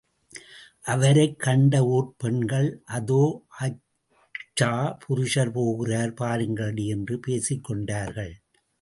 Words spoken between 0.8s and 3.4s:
அவரைக் கண்ட ஊர்ப் பெண்கள், அதோ